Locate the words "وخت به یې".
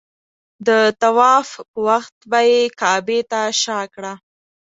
1.87-2.61